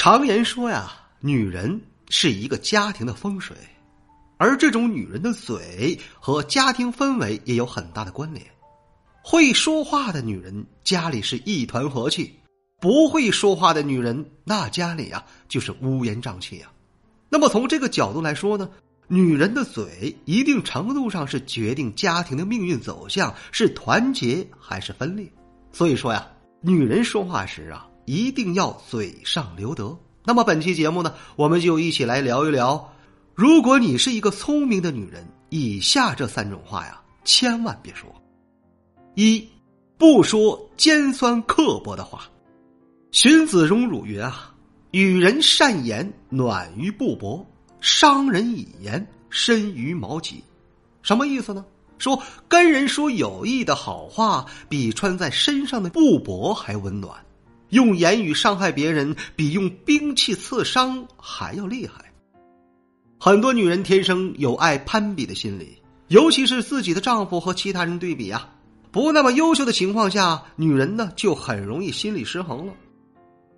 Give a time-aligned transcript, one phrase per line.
[0.00, 3.56] 常言说呀，女人是一个家庭的风水，
[4.36, 8.46] 而这种女人的嘴和家庭氛围也有很大的关联。
[9.24, 12.32] 会说话的女人家里是一团和气，
[12.80, 16.70] 不会说话的女人那家里呀就是乌烟瘴气啊。
[17.28, 18.70] 那么从这个角度来说呢？
[19.08, 25.28] 女人的嘴，一定程度上是决定家庭的命运走向，是团结还是分裂。
[25.72, 26.24] 所以说呀，
[26.60, 29.94] 女人说话时啊，一定要嘴上留德。
[30.24, 32.90] 那么本期节目呢，我们就一起来聊一聊，
[33.34, 38.10] 如果你是一个聪明的女人，以下这三种话呀，千万别说。
[39.14, 39.46] 一，
[39.98, 42.22] 不说尖酸刻薄的话。
[43.10, 44.54] 荀子荣辱云啊，
[44.92, 47.44] 与人善言，暖于布帛。
[47.80, 50.42] 伤人以言，深于矛戟，
[51.02, 51.62] 什么意思呢？
[51.98, 57.12] 说跟人说有益的好话，比穿在身上的布帛还温暖；
[57.70, 62.12] 用言语伤害别人，比用兵器刺伤还要厉害。
[63.20, 68.48] 很多女人天生有爱攀比的心理，尤其是自己的丈夫和其他人对比啊，
[68.90, 72.72] 不那么优秀的情况下，女人呢就很容易心理失衡了。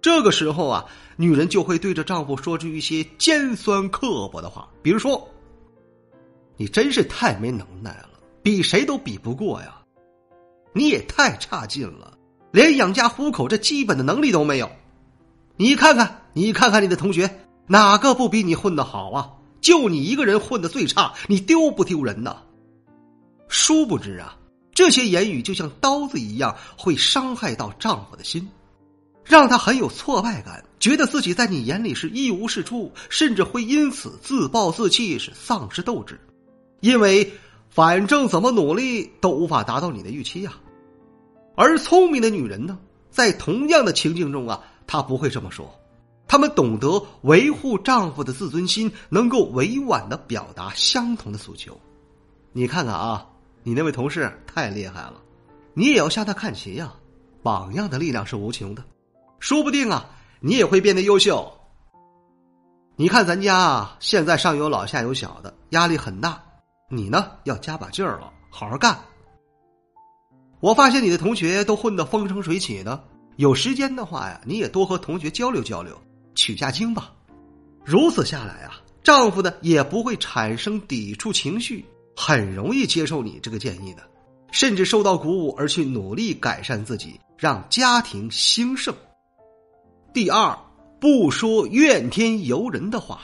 [0.00, 0.84] 这个时候啊，
[1.16, 5.28] 女人就会对着丈夫说出一些尖酸刻薄的话，比如说
[6.58, 8.10] ：“你真是太没能耐了，
[8.42, 9.80] 比谁都比不过呀！
[10.72, 12.18] 你也太差劲了，
[12.52, 14.70] 连养家糊口这基本的能力都没有。
[15.56, 19.30] 你看看，你看看你的同学，哪个不比你混的好啊？
[19.60, 22.36] 就你一个人混的最差，你丢不丢人呢？”
[23.48, 24.36] 殊不知啊，
[24.74, 28.46] 这些言语就像刀子一样，会伤害到丈夫的心。
[29.24, 36.20] 让他很有挫败感，觉得自己在你眼里是一无是处，甚至会因此自暴自弃，是丧失斗志。
[36.80, 37.32] 因为
[37.70, 40.52] 反正怎么努力都无法达到你的预期呀。
[41.62, 42.76] 而聪明的女人呢，
[43.08, 45.72] 在同样的情境中啊，她不会这么说，
[46.26, 51.78] 她们懂得维护丈夫的自尊心，能够委婉的表达相同的诉求。
[52.52, 53.24] 你看看啊，
[53.62, 55.14] 你那位同事太厉害了，
[55.72, 56.92] 你也要向他看齐呀。
[57.44, 58.82] 榜样的力量是无穷的。
[59.38, 61.48] 说不定啊，你也会变得优秀。
[62.96, 66.42] 你看咱家现在上有老下有小的，压力很大。
[66.88, 68.98] 你呢，要加把劲儿了，好好干。
[70.62, 73.02] 我发现你的同学都混得风生水起的，
[73.34, 76.00] 有时间的话呀，你也多和同学交流交流，
[76.36, 77.12] 取下经吧。
[77.84, 81.84] 如此下来啊，丈夫呢也不会产生抵触情绪，
[82.14, 84.04] 很容易接受你这个建议的，
[84.52, 88.94] 甚至受到鼓舞而去努力改善自己，让家庭兴盛。
[90.14, 90.56] 第二，
[91.00, 93.22] 不说怨天尤人的话。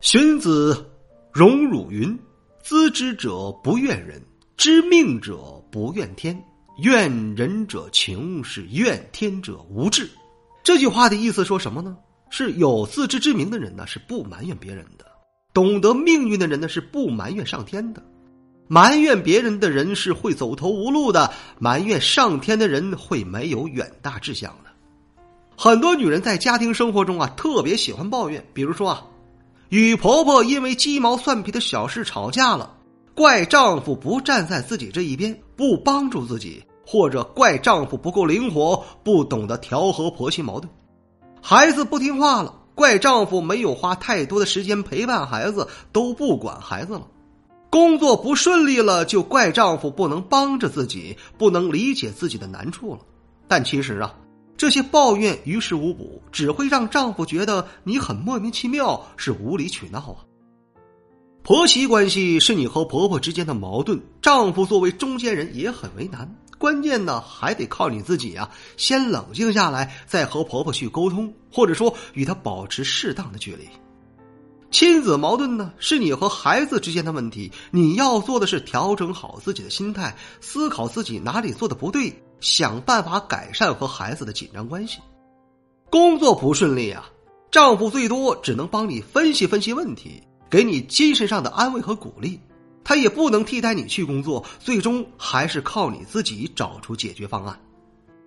[0.00, 0.88] 荀子
[1.32, 2.16] 荣辱云
[2.62, 4.22] ：“资之者不怨人，
[4.56, 6.42] 知命者不怨天。
[6.78, 10.10] 怨人者穷，是怨天者无志。”
[10.62, 11.96] 这句话的意思说什么呢？
[12.28, 15.04] 是有自知之明的人呢，是不埋怨别人的；
[15.54, 18.02] 懂得命运的人呢，是不埋怨上天的。
[18.68, 24.70] 埋怨别人的人是会走投无路的，埋怨上天的人会没有远大志向的。
[25.56, 28.44] 很多女人在家庭生活中啊，特别喜欢抱怨。
[28.52, 29.06] 比如说啊，
[29.68, 32.75] 与婆婆因为鸡毛蒜皮的小事吵架了，
[33.16, 40.70] 怪丈夫不站在自己这一边，不帮助自己，或者怪丈夫不够灵活，不懂得调和婆媳矛盾。
[41.40, 47.06] 孩子不听话了，怪丈夫没有花太多的时间陪伴孩子，都不管孩子了。
[47.70, 53.00] 工作不顺利了，就怪丈夫不能帮着自己，不能理解自己的难处了。
[53.48, 54.14] 但其实啊。
[54.58, 60.24] 这些抱怨于事无补，只会让丈夫觉得你很莫名其妙，是无理取闹啊。
[61.46, 66.28] 婆媳关系是你和婆婆之间的矛盾，丈夫作为中间人也很为难。
[66.58, 73.68] 关键呢，还得靠你自己啊，先冷静下来，再和婆婆去沟通，或者说与她保持适当的距离。
[74.72, 82.12] 亲子矛盾呢，是你和孩子之间的问题，你要做的是调整好自己的心态，思考自己哪里做的不对。
[82.40, 84.98] 想办法改善和孩子的紧张关系。
[85.90, 87.08] 工作不顺利啊，
[87.52, 92.40] 丈夫最多只能帮你分析分析问题，给你精神上的安慰和鼓励，
[92.84, 97.58] 他也不能替代你去工作，最终还是靠你自己找出解决方案。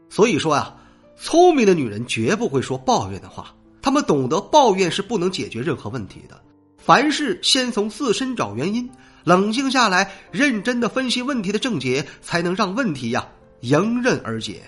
[0.10, 0.76] 所以说呀，
[1.16, 6.42] 聪明的女人绝不会说抱怨的话，她们懂得抱怨是不能解决任何问题的。
[6.78, 8.90] 凡事先从自身找原因，
[9.24, 13.28] 冷静下来，认真的分析问题的症结，才能让问题呀
[13.62, 14.62] 迎刃而解。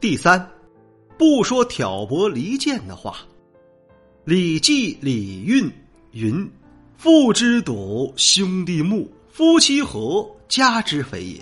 [0.00, 0.50] 第三，
[1.16, 3.16] 不说挑拨离间的话。
[4.30, 5.68] 《礼记·礼运》
[6.14, 6.48] 云
[6.96, 11.40] ：“父之笃，兄弟睦，夫妻和，家之肥也。”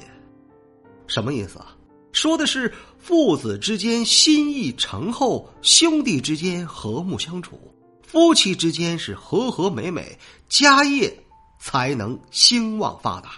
[1.06, 1.76] 什么意思啊？
[2.12, 7.60] 说的是父子之间心意诚厚，兄弟之间和睦相处，
[8.02, 11.14] 夫妻之间是和和美美，家业
[11.60, 13.32] 才能兴旺发达。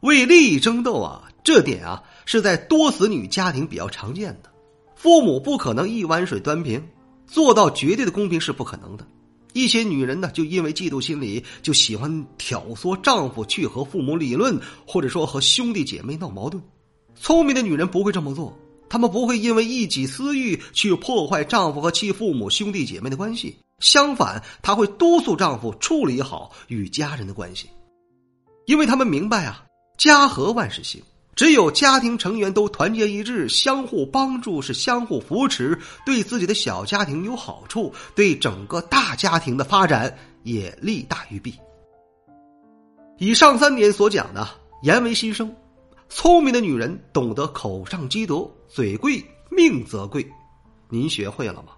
[0.00, 4.50] 为利益争斗啊，这点啊是在多子女家庭比较常见的。
[4.96, 6.84] 父母不可能一碗水端平，
[7.28, 9.06] 做到绝对的公平是不可能的。
[9.56, 16.62] 一些女人呢，就因为嫉妒心理，就喜欢挑唆丈夫去和父母理论，或者说和兄弟姐妹闹矛盾。
[17.14, 18.54] 聪明的女人不会这么做，
[18.90, 23.56] 她们不会因为一己私欲去破坏丈夫和其父母兄弟姐妹的关系。
[23.78, 27.70] 相反，她会督促丈夫处理好与家人的关系，
[28.66, 29.64] 因为他们明白啊，
[29.96, 31.02] 家和万事兴。
[31.36, 41.54] 只有家庭成员都团结一致，相互帮助，是相互扶持，对自己的小家庭有好处，对整个大家庭的发展也利大于弊。
[43.18, 44.48] 以上三点所讲的，
[44.82, 45.54] 言为心声。
[46.08, 50.26] 聪明的女人懂得口上积德，嘴贵命则贵。
[50.88, 51.72] 您学会了吗？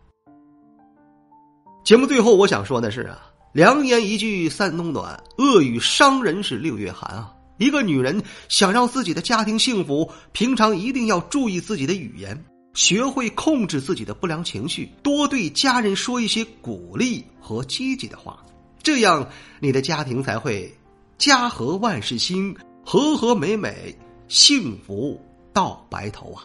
[1.82, 3.22] 节目最后我想说的是啊，
[3.52, 7.32] 良言一句三冬暖，恶语伤人是六月寒啊。
[7.58, 12.44] 一个女人想让自己的家庭幸福，平常一定要注意自己的语言，
[12.74, 18.42] 学会控制自己的不良情绪，多对家人说一些鼓励和积极的话，
[18.82, 19.28] 这样
[19.60, 20.72] 你的家庭才会
[21.18, 23.94] 家和万事兴，和和美美。
[24.28, 25.18] 幸福
[25.54, 26.44] 到白头啊！